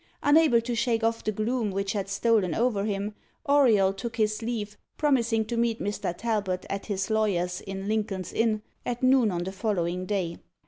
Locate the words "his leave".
4.15-4.75